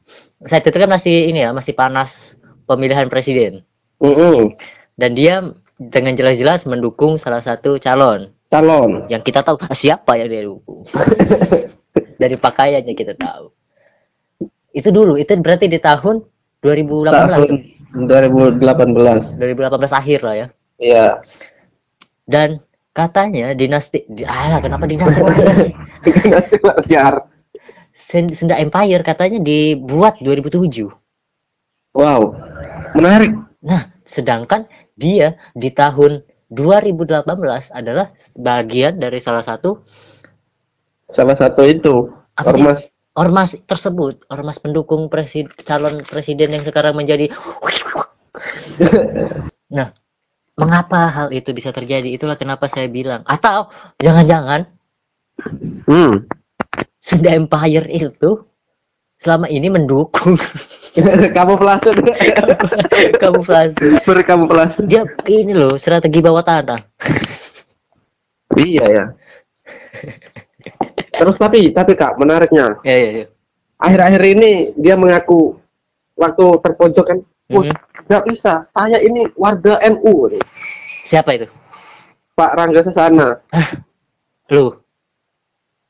saya 0.46 0.64
itu 0.64 0.78
kan 0.80 0.90
masih 0.92 1.32
ini 1.32 1.44
ya, 1.44 1.52
masih 1.52 1.76
panas 1.76 2.40
pemilihan 2.64 3.12
presiden. 3.12 3.66
Mm-mm. 4.00 4.56
Dan 4.96 5.12
dia 5.16 5.44
dengan 5.80 6.16
jelas-jelas 6.16 6.68
mendukung 6.68 7.16
salah 7.16 7.40
satu 7.40 7.80
calon 7.80 8.36
Calon. 8.52 9.08
yang 9.08 9.24
kita 9.24 9.44
tahu 9.44 9.56
ah, 9.64 9.76
siapa 9.76 10.20
yang 10.20 10.28
dia 10.28 10.44
dukung. 10.44 10.84
dari 12.22 12.36
pakaiannya 12.36 12.94
kita 12.94 13.16
tahu. 13.16 13.52
Itu 14.76 14.92
dulu, 14.92 15.16
itu 15.16 15.34
berarti 15.40 15.72
di 15.72 15.80
tahun 15.80 16.24
2018. 16.62 17.10
Tahun 17.10 17.52
2018. 18.06 19.40
2018 19.40 20.00
akhir 20.04 20.20
lah 20.22 20.36
ya. 20.36 20.48
Iya. 20.78 21.08
Dan 22.30 22.62
katanya 22.94 23.56
dinasti 23.56 24.06
di, 24.06 24.28
alah 24.28 24.60
kenapa 24.62 24.86
dinasti? 24.86 25.20
Dinasti. 26.06 26.58
Sen- 28.00 28.32
Sunda 28.32 28.56
Empire 28.56 29.04
katanya 29.04 29.44
dibuat 29.44 30.24
2007. 30.24 30.88
Wow. 31.92 32.32
Menarik. 32.96 33.36
Nah, 33.60 33.92
sedangkan 34.08 34.66
dia 34.96 35.36
di 35.52 35.68
tahun 35.70 36.24
2018 36.48 37.28
adalah 37.70 38.10
bagian 38.40 38.98
dari 38.98 39.20
salah 39.20 39.44
satu 39.44 39.84
Salah 41.10 41.36
satu 41.36 41.62
itu 41.66 42.10
Apa 42.34 42.54
sih? 42.54 42.62
ormas 42.62 42.80
ormas 43.14 43.50
tersebut, 43.68 44.24
ormas 44.32 44.58
pendukung 44.58 45.10
presiden 45.12 45.52
calon 45.60 46.00
presiden 46.02 46.56
yang 46.56 46.64
sekarang 46.64 46.96
menjadi 46.96 47.28
Nah, 49.70 49.94
mengapa 50.58 51.10
hal 51.10 51.28
itu 51.30 51.52
bisa 51.52 51.70
terjadi? 51.70 52.10
Itulah 52.10 52.38
kenapa 52.40 52.66
saya 52.66 52.88
bilang. 52.90 53.22
Atau 53.28 53.70
jangan-jangan 54.00 54.66
Hmm. 55.88 56.28
Sunda 57.00 57.32
Empire 57.32 57.88
itu 57.88 58.44
selama 59.20 59.48
ini 59.48 59.68
mendukung 59.68 60.36
kamuflase. 61.36 61.92
kamuflase. 63.24 64.00
Berkamuflase. 64.04 64.80
Dia 64.86 65.04
ini 65.28 65.52
loh 65.52 65.76
strategi 65.76 66.20
bawah 66.20 66.44
tanah. 66.44 66.80
Iya 68.58 68.82
ya. 68.90 69.06
Terus 71.14 71.38
tapi 71.38 71.70
tapi 71.70 71.94
Kak, 71.94 72.18
menariknya 72.18 72.82
Ya, 72.82 72.96
ya, 72.98 73.10
ya. 73.24 73.26
akhir-akhir 73.78 74.22
ini 74.26 74.52
dia 74.76 74.98
mengaku 74.98 75.56
waktu 76.18 76.46
terpojok 76.66 77.06
kan, 77.06 77.18
"Wah, 77.54 77.64
Mhm. 77.64 77.76
nggak 78.10 78.24
bisa. 78.28 78.66
Saya 78.74 78.98
ini 79.00 79.30
warga 79.38 79.78
NU." 79.86 80.34
Siapa 81.06 81.38
itu? 81.38 81.46
Pak 82.34 82.52
Rangga 82.58 82.82
Sasana 82.82 83.38
Lu. 84.50 84.74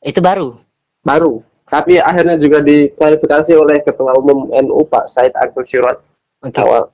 Itu 0.04 0.20
baru. 0.20 0.60
Baru. 1.04 1.42
Tapi 1.70 2.02
akhirnya 2.02 2.42
juga 2.42 2.66
diklarifikasi 2.66 3.54
oleh 3.54 3.78
Ketua 3.86 4.18
Umum 4.18 4.50
NU 4.50 4.82
Pak 4.90 5.06
Said 5.06 5.38
Agil 5.38 5.62
Sirot 5.70 6.02
Oke, 6.42 6.58
awal. 6.58 6.90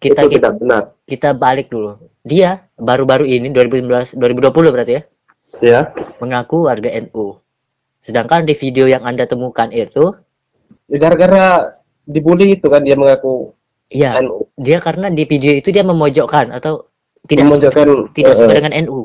kita 0.00 0.24
itu 0.24 0.40
kita, 0.40 0.48
tidak 0.48 0.52
benar. 0.56 0.82
kita 1.04 1.28
balik 1.36 1.68
dulu. 1.68 2.00
Dia 2.24 2.64
baru-baru 2.80 3.28
ini 3.28 3.52
2019 3.52 4.16
2020 4.16 4.72
berarti 4.72 4.92
ya, 4.96 5.02
Ya. 5.60 5.80
mengaku 6.16 6.64
warga 6.64 6.88
NU. 6.96 7.36
Sedangkan 8.00 8.48
di 8.48 8.56
video 8.56 8.88
yang 8.88 9.04
Anda 9.04 9.28
temukan 9.28 9.68
itu, 9.68 10.16
Gara-gara 10.88 11.76
dibully 12.06 12.56
itu 12.56 12.70
kan 12.72 12.86
dia 12.86 12.96
mengaku 12.96 13.52
ya, 13.92 14.16
NU. 14.22 14.48
dia 14.56 14.78
karena 14.80 15.12
di 15.12 15.28
video 15.28 15.52
itu 15.52 15.68
dia 15.68 15.84
memojokkan 15.84 16.56
atau 16.56 16.88
tidak 17.26 17.50
Memojokkan, 17.52 18.08
tidak 18.16 18.32
eh, 18.38 18.48
dengan 18.48 18.72
NU. 18.86 19.04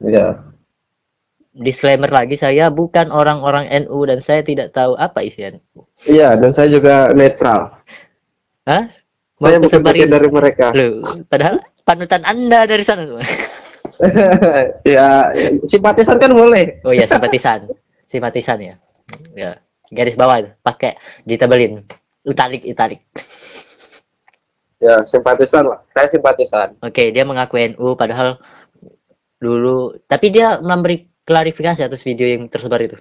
Ya. 0.00 0.40
Disclaimer 1.54 2.10
lagi, 2.10 2.34
saya 2.34 2.66
bukan 2.66 3.14
orang-orang 3.14 3.70
NU 3.86 4.02
dan 4.10 4.18
saya 4.18 4.42
tidak 4.42 4.74
tahu 4.74 4.98
apa 4.98 5.22
isi 5.22 5.46
NU. 5.46 5.86
Iya, 6.02 6.34
dan 6.34 6.50
saya 6.50 6.66
juga 6.66 7.14
netral. 7.14 7.78
Hah? 8.66 8.90
Mau 9.38 9.46
Saya 9.50 9.62
bukan 9.62 9.80
bagian 9.86 10.10
dari 10.10 10.26
mereka. 10.26 10.74
Loh, 10.74 11.22
padahal 11.30 11.62
panutan 11.86 12.26
Anda 12.26 12.66
dari 12.66 12.82
sana 12.82 13.06
ya, 14.82 15.30
simpatisan 15.70 16.18
kan 16.18 16.34
boleh. 16.34 16.82
Oh 16.82 16.90
ya, 16.90 17.06
simpatisan. 17.06 17.70
Simpatisan 18.10 18.58
ya. 18.58 18.74
Ya, 19.38 19.62
garis 19.94 20.18
bawah 20.18 20.42
itu, 20.42 20.50
pakai 20.66 20.98
ditebelin. 21.22 21.86
Italik, 22.26 22.66
italik. 22.66 22.98
Ya, 24.82 25.06
simpatisan 25.06 25.70
lah. 25.70 25.86
Saya 25.94 26.10
simpatisan. 26.10 26.74
Oke, 26.82 27.14
dia 27.14 27.22
mengaku 27.22 27.62
NU 27.62 27.94
padahal 27.94 28.42
dulu 29.38 29.94
tapi 30.08 30.32
dia 30.32 30.56
memberi 30.64 31.13
klarifikasi 31.24 31.80
atas 31.84 32.04
video 32.04 32.28
yang 32.28 32.46
tersebar 32.48 32.80
itu? 32.84 32.96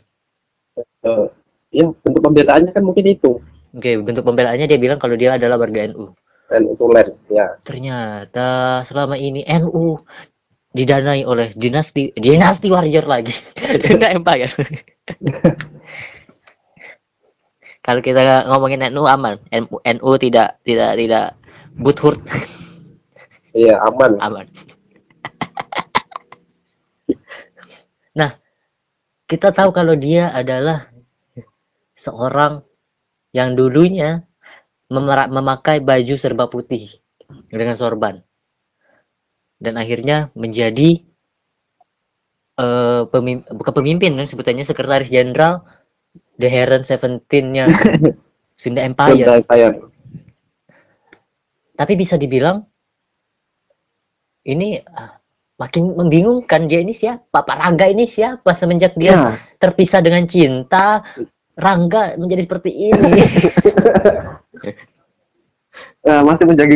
Eh, 1.03 1.27
ya 1.75 1.92
bentuk 1.92 2.24
pembelaannya 2.24 2.72
kan 2.72 2.84
mungkin 2.84 3.06
itu. 3.08 3.39
Oke 3.74 4.00
bentuk 4.00 4.24
pembelaannya 4.24 4.65
dia 4.65 4.80
bilang 4.80 4.98
kalau 4.98 5.20
dia 5.20 5.36
adalah 5.36 5.60
warga 5.60 5.86
NU 5.92 6.15
dan 6.53 6.70
utulan 6.70 7.08
ya. 7.34 7.58
Ternyata 7.65 8.82
selama 8.86 9.18
ini 9.18 9.42
NU 9.48 9.98
didanai 10.74 11.25
oleh 11.25 11.50
dinasti 11.53 12.13
dinasti 12.13 12.70
warrior 12.70 13.06
lagi. 13.10 13.34
Sunda 13.84 14.13
Empire 14.13 14.53
kalau 17.84 18.00
kita 18.00 18.48
ngomongin 18.48 18.88
NU 18.94 19.03
aman. 19.10 19.42
NU, 19.51 19.82
NU 19.82 20.12
tidak 20.22 20.62
tidak 20.63 20.96
tidak 20.96 21.25
buthurt 21.75 22.22
iya 23.58 23.82
aman. 23.82 24.18
Aman 24.22 24.46
nah 28.13 28.38
kita 29.25 29.50
tahu 29.50 29.74
kalau 29.74 29.98
dia 29.98 30.29
adalah 30.29 30.89
seorang 31.98 32.62
yang 33.34 33.58
dulunya 33.58 34.25
memakai 34.93 35.82
baju 35.82 36.15
serba 36.17 36.46
putih 36.46 37.01
dengan 37.50 37.74
sorban. 37.74 38.22
Dan 39.58 39.79
akhirnya 39.79 40.29
menjadi 40.38 41.01
eh 42.53 43.01
pemim- 43.10 43.48
bukan 43.50 43.74
pemimpin 43.74 44.13
kan 44.13 44.29
sebutannya 44.29 44.62
sekretaris 44.62 45.10
jenderal 45.10 45.65
The 46.38 46.46
Heron 46.46 46.86
Seventeen-nya 46.86 47.65
Sunda 48.62 48.86
Empire. 48.86 49.25
Sunda 49.25 49.41
saya 49.41 49.74
tapi 51.74 51.93
bisa 51.98 52.15
dibilang 52.22 52.62
ini 54.46 54.77
makin 55.63 55.96
membingungkan 55.96 56.67
dia 56.67 56.84
ini 56.84 56.91
siapa? 56.91 57.39
Pak 57.48 57.55
Rangga 57.55 57.88
ini 57.88 58.03
siapa 58.03 58.51
semenjak 58.51 59.00
dia 59.00 59.15
ya. 59.15 59.39
terpisah 59.55 60.03
dengan 60.03 60.27
cinta 60.27 61.00
Rangga 61.55 62.20
menjadi 62.20 62.43
seperti 62.43 62.91
ini? 62.91 63.12
Eh, 66.03 66.22
masih 66.27 66.43
menjadi 66.43 66.75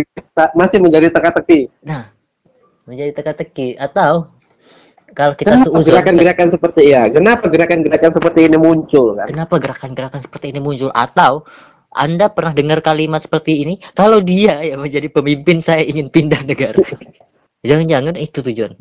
masih 0.56 0.80
menjadi 0.80 1.12
teka-teki. 1.12 1.68
Nah 1.84 2.16
menjadi 2.88 3.12
teka-teki. 3.20 3.76
Atau 3.76 4.32
kalau 5.12 5.36
kita 5.36 5.60
kenapa 5.60 5.66
seuzon 5.68 5.92
gerakan-gerakan 5.92 6.48
seperti 6.54 6.82
ya 6.94 7.10
kenapa 7.10 7.46
gerakan-gerakan 7.52 8.12
seperti 8.16 8.40
ini 8.48 8.58
muncul 8.58 9.08
kan? 9.20 9.28
Kenapa 9.28 9.56
gerakan-gerakan 9.60 10.22
seperti 10.24 10.46
ini 10.56 10.60
muncul? 10.64 10.90
Atau 10.96 11.44
anda 11.92 12.32
pernah 12.32 12.54
dengar 12.56 12.80
kalimat 12.80 13.20
seperti 13.20 13.66
ini? 13.66 13.76
Kalau 13.98 14.24
dia 14.24 14.64
yang 14.64 14.80
menjadi 14.80 15.12
pemimpin 15.12 15.60
saya 15.60 15.84
ingin 15.84 16.08
pindah 16.08 16.42
negara 16.48 16.80
jangan-jangan 17.68 18.16
itu 18.16 18.40
tujuan. 18.42 18.74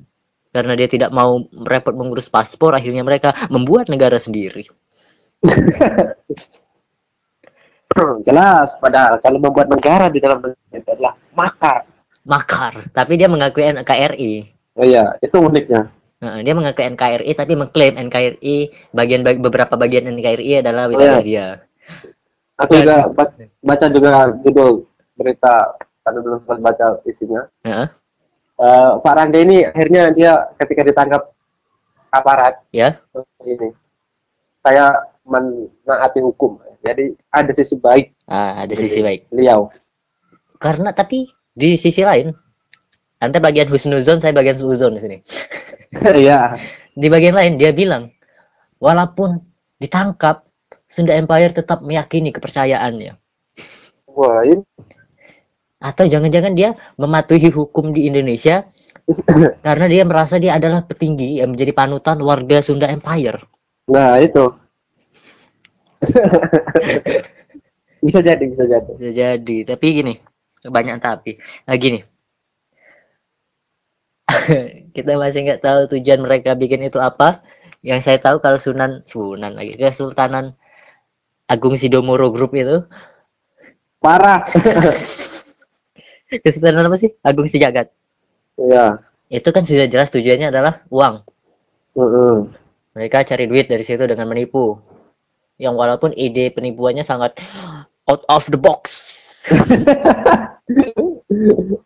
Karena 0.54 0.72
dia 0.72 0.88
tidak 0.88 1.10
mau 1.10 1.42
repot 1.68 1.92
mengurus 1.92 2.30
paspor 2.30 2.72
akhirnya 2.72 3.02
mereka 3.02 3.34
membuat 3.52 3.90
negara 3.90 4.16
sendiri. 4.16 4.64
Jelas 8.24 8.76
padahal 8.76 9.20
kalau 9.20 9.38
membuat 9.40 9.68
negara 9.68 10.08
di 10.08 10.20
dalam 10.20 10.40
negara 10.40 10.74
itu 10.74 10.90
adalah 10.92 11.14
makar. 11.32 11.84
Makar 12.26 12.72
tapi 12.90 13.14
dia 13.14 13.30
mengakui 13.30 13.62
NKRI 13.62 14.32
oh, 14.76 14.84
iya 14.84 15.14
itu 15.22 15.36
uniknya. 15.38 15.88
Nah, 16.16 16.40
dia 16.40 16.52
mengakui 16.52 16.84
NKRI 16.88 17.30
tapi 17.32 17.52
mengklaim 17.54 17.94
NKRI 18.08 18.56
bagian 18.90 19.22
bag- 19.22 19.40
beberapa 19.40 19.76
bagian 19.76 20.08
NKRI 20.10 20.60
adalah 20.60 20.88
Oh, 20.88 20.92
wilayah 20.92 21.20
iya. 21.20 21.24
dia. 21.24 21.46
Aku 22.58 22.72
Dan- 22.72 22.80
juga 22.82 22.96
ba- 23.12 23.34
baca 23.62 23.86
juga 23.88 24.10
judul 24.42 24.84
berita 25.14 25.54
tadi 26.02 26.18
belum 26.20 26.38
sempat 26.44 26.58
baca 26.60 26.86
isinya. 27.04 27.42
Heeh. 27.62 27.88
Eh, 28.56 28.90
Pak 29.04 29.12
Rangga 29.12 29.36
ini 29.36 29.68
akhirnya 29.68 30.16
dia 30.16 30.48
ketika 30.56 30.80
ditangkap 30.80 31.28
aparat 32.08 32.64
ya. 32.72 32.96
ini 33.44 33.68
saya 34.64 34.96
menaati 35.28 36.24
hukum. 36.24 36.56
Jadi 36.80 37.12
ada 37.28 37.52
sisi 37.52 37.76
baik 37.76 38.16
ah, 38.32 38.64
ada 38.64 38.72
sisi 38.72 39.04
baik. 39.04 39.28
beliau. 39.28 39.68
Karena 40.56 40.96
tapi 40.96 41.28
di 41.52 41.76
sisi 41.76 42.00
lain 42.00 42.32
anda 43.20 43.44
bagian 43.44 43.68
husnuzon 43.68 44.24
saya 44.24 44.32
bagian 44.32 44.56
suuzon 44.56 44.96
di 44.96 45.02
sini. 45.04 45.18
Iya. 45.96 46.58
Di 46.92 47.06
bagian 47.08 47.36
lain 47.36 47.56
dia 47.56 47.70
bilang 47.70 48.10
walaupun 48.82 49.38
ditangkap 49.80 50.44
Sunda 50.88 51.14
Empire 51.14 51.52
tetap 51.52 51.84
meyakini 51.84 52.32
kepercayaannya. 52.32 53.14
Wah 54.12 54.40
ini 54.44 54.64
atau 55.76 56.08
jangan-jangan 56.08 56.56
dia 56.56 56.72
mematuhi 56.96 57.52
hukum 57.52 57.92
di 57.92 58.08
Indonesia 58.08 58.64
karena 59.66 59.86
dia 59.86 60.02
merasa 60.08 60.40
dia 60.40 60.56
adalah 60.56 60.82
petinggi 60.82 61.40
yang 61.44 61.52
menjadi 61.52 61.72
panutan 61.76 62.18
warga 62.24 62.64
Sunda 62.64 62.88
Empire. 62.88 63.38
Nah 63.92 64.18
itu. 64.18 64.44
Bisa 68.06 68.22
jadi 68.22 68.44
bisa 68.46 68.64
jadi. 68.70 68.90
Bisa 68.94 69.10
jadi. 69.10 69.56
Tapi 69.66 69.86
gini 69.90 70.14
banyak 70.62 71.02
tapi. 71.02 71.42
Nah 71.66 71.74
gini. 71.74 71.98
Kita 74.94 75.18
masih 75.18 75.42
nggak 75.42 75.62
tahu 75.62 75.80
tujuan 75.96 76.22
mereka 76.22 76.54
bikin 76.54 76.86
itu 76.86 77.02
apa. 77.02 77.42
Yang 77.82 78.06
saya 78.06 78.18
tahu 78.22 78.38
kalau 78.38 78.58
Sunan 78.58 79.02
Sunan 79.02 79.58
lagi 79.58 79.74
Kesultanan 79.74 80.54
Agung 81.50 81.74
Sidomoro 81.74 82.30
Group 82.30 82.54
itu. 82.54 82.86
Parah 83.98 84.46
Kesultanan 86.30 86.86
apa 86.86 86.96
sih? 86.98 87.14
Agung 87.22 87.46
Sejagat 87.46 87.90
ya 88.56 89.04
itu 89.28 89.48
kan 89.52 89.66
sudah 89.66 89.84
jelas 89.90 90.08
tujuannya 90.08 90.48
adalah 90.48 90.80
uang. 90.88 91.20
Heeh. 91.96 92.36
mereka 92.96 93.20
cari 93.28 93.44
duit 93.44 93.68
dari 93.68 93.84
situ 93.84 94.00
dengan 94.08 94.24
menipu. 94.30 94.80
Yang 95.60 95.74
walaupun 95.76 96.10
ide 96.16 96.48
penipuannya 96.48 97.04
sangat 97.04 97.36
out 98.08 98.22
of 98.28 98.44
the 98.48 98.56
box. 98.56 98.88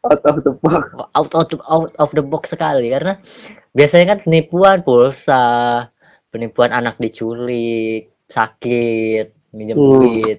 Out 0.07 0.22
of 0.24 0.37
the 0.46 0.53
box. 0.55 0.85
Out 1.14 1.33
of 1.35 1.44
the, 1.50 1.59
out 1.66 1.92
of 1.98 2.11
the 2.14 2.22
box 2.22 2.55
sekali. 2.55 2.90
Karena 2.94 3.18
biasanya 3.74 4.16
kan 4.16 4.18
penipuan 4.22 4.87
pulsa 4.87 5.42
penipuan 6.31 6.70
anak 6.70 6.96
diculik 7.03 8.14
sakit 8.31 9.35
minjem 9.50 9.74
Hmm. 9.74 9.98
duit. 9.98 10.38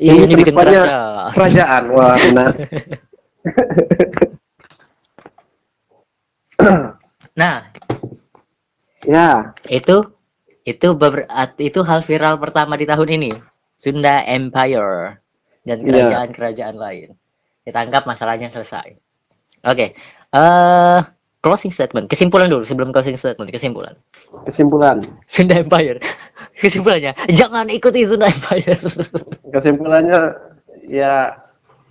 Ini 0.00 0.24
ini 0.24 0.34
bikin 0.40 0.56
kerajaan 0.56 0.88
kerajaan 1.36 1.82
wah 1.92 2.16
benar 2.16 2.52
nah. 7.40 7.56
Ya. 9.06 9.54
Itu 9.70 10.10
itu 10.66 10.88
beber- 10.98 11.30
itu 11.62 11.80
hal 11.86 12.02
viral 12.02 12.42
pertama 12.42 12.74
di 12.74 12.86
tahun 12.88 13.08
ini. 13.20 13.30
Sunda 13.76 14.24
Empire 14.24 15.20
dan 15.62 15.84
Iya. 15.84 15.86
kerajaan-kerajaan 15.86 16.76
lain. 16.80 17.08
Ditangkap 17.66 18.02
masalahnya 18.08 18.48
selesai. 18.50 18.96
Oke 19.66 19.94
eh 20.34 21.00
closing 21.44 21.70
statement. 21.70 22.10
Kesimpulan 22.10 22.50
dulu 22.50 22.66
sebelum 22.66 22.90
closing 22.90 23.14
statement 23.14 23.52
kesimpulan. 23.54 23.94
Kesimpulan. 24.48 24.98
Sunda 25.30 25.60
Empire. 25.62 26.02
Kesimpulannya 26.62 27.14
jangan 27.30 27.70
ikuti 27.70 28.02
Sunda 28.08 28.26
Empire. 28.26 28.74
Kesimpulannya 29.54 30.18
ya 30.88 31.36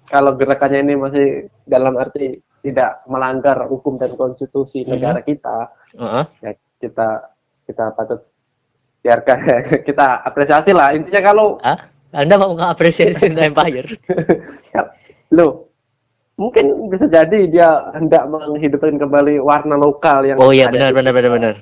kalau 0.05 0.35
gerakannya 0.35 0.79
ini 0.81 0.93
masih 0.95 1.27
dalam 1.65 1.95
arti 1.95 2.37
tidak 2.61 3.05
melanggar 3.05 3.65
hukum 3.65 3.97
dan 3.97 4.13
konstitusi 4.13 4.81
Mhm. 4.81 4.89
negara 4.97 5.19
kita 5.21 5.69
Heeh. 5.93 6.23
ya 6.41 6.51
kita 6.81 7.07
kita 7.65 7.85
patut 7.93 8.21
biarkan 9.01 9.37
kita 9.87 10.21
apresiasi 10.21 10.73
lah 10.73 10.93
intinya 10.93 11.21
kalau 11.21 11.57
Ah, 11.61 11.77
Anda 12.09 12.37
mau 12.37 12.53
ngapresiasi 12.53 13.29
Sunda 13.29 13.45
Empire 13.45 13.85
lo 15.35 15.67
mungkin 16.35 16.91
bisa 16.91 17.07
jadi 17.07 17.47
dia 17.47 17.69
hendak 17.95 18.27
menghidupkan 18.27 18.99
kembali 18.99 19.39
warna 19.39 19.79
lokal 19.79 20.27
yang 20.27 20.35
Oh 20.37 20.51
iya, 20.51 20.67
benar, 20.67 20.91
benar, 20.91 21.15
benar, 21.15 21.31
benar. 21.31 21.53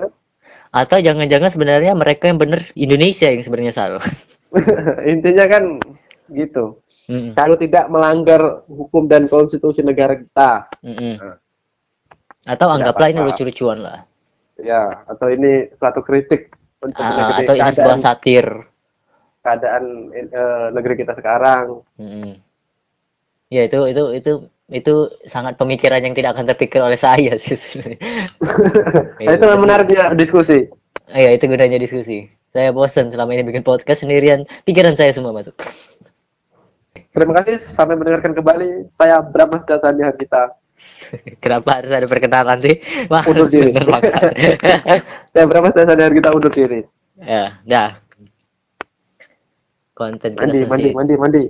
atau 0.73 0.97
jangan-jangan 0.97 1.53
sebenarnya 1.53 1.93
mereka 1.93 2.25
yang 2.25 2.41
benar 2.41 2.58
Indonesia 2.73 3.29
yang 3.29 3.45
sebenarnya 3.45 3.73
salah 3.73 4.03
intinya 5.06 5.45
kan 5.45 5.77
gitu 6.34 6.79
Mm-mm, 7.04 7.36
kalau 7.36 7.60
tidak 7.60 7.92
melanggar 7.92 8.63
hukum 8.66 9.12
dan 9.12 9.28
konstitusi 9.28 9.84
negara 9.84 10.16
kita. 10.16 10.72
Mm-mm. 10.82 11.20
atau 12.44 12.68
anggaplah 12.68 13.08
ini 13.08 13.24
lucu-lucuan 13.24 13.80
lah. 13.80 14.04
Ya 14.60 15.04
atau 15.08 15.28
ini 15.32 15.72
suatu 15.76 16.00
kritik 16.00 16.52
untuk 16.80 17.00
Ah, 17.04 17.39
atau 17.39 17.56
ini 17.56 17.63
keadaan, 17.63 17.76
sebuah 17.76 17.98
satir. 18.00 18.46
keadaan 19.39 19.84
eh, 20.16 20.68
negeri 20.72 20.96
kita 21.00 21.16
sekarang. 21.16 21.84
Mm-mm. 22.00 22.39
ya 23.48 23.68
itu 23.68 23.80
itu 23.86 24.04
itu 24.16 24.32
itu 24.72 24.94
sangat 25.24 25.60
pemikiran 25.60 26.02
yang 26.02 26.16
tidak 26.16 26.34
akan 26.34 26.48
terpikir 26.50 26.80
oleh 26.82 26.98
saya 26.98 27.36
sih 27.44 27.54
nah, 29.22 29.32
itu 29.36 29.44
yang 29.44 29.60
menariknya 29.62 30.16
diskusi. 30.16 30.72
Ah, 31.12 31.20
ya 31.20 31.36
itu 31.36 31.46
gunanya 31.46 31.76
diskusi. 31.78 32.32
Saya 32.54 32.70
bosan 32.72 33.10
selama 33.10 33.34
ini 33.34 33.44
bikin 33.44 33.66
podcast 33.66 34.06
sendirian. 34.06 34.46
Pikiran 34.63 34.96
saya 34.96 35.12
semua 35.12 35.34
masuk 35.34 35.58
terima 37.13 37.34
kasih 37.39 37.62
sampai 37.62 37.95
mendengarkan 37.95 38.34
kembali 38.34 38.89
saya 38.89 39.21
Brahma 39.21 39.62
Jasa 39.63 39.93
kita 40.17 40.58
Kenapa 41.43 41.80
harus 41.80 41.91
ada 41.93 42.10
perkenalan 42.10 42.58
sih? 42.60 42.76
Wah, 43.08 43.23
Undur 43.30 43.47
diri. 43.47 43.71
bener 43.71 43.86
berapa 45.47 45.69
setiap 45.71 45.95
hari 45.95 46.15
kita 46.17 46.30
undur 46.34 46.52
diri? 46.52 46.82
ya, 47.21 47.62
dah. 47.63 48.02
Konten 49.93 50.34
Mandi, 50.34 50.65
mandi, 50.65 50.89
mandi, 50.89 51.13
mandi. 51.13 51.43